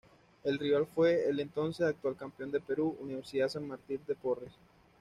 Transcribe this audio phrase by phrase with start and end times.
[0.43, 4.49] El rival fue el entonces actual campeón de Perú, Universidad San Martín de Porres.